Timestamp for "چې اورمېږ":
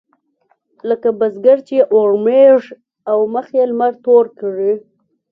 1.67-2.61